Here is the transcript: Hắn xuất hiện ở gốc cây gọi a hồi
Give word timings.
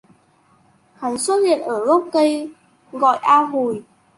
Hắn 0.95 1.17
xuất 1.17 1.37
hiện 1.41 1.61
ở 1.61 1.85
gốc 1.85 2.07
cây 2.13 2.51
gọi 2.91 3.17
a 3.17 3.37
hồi 3.43 3.83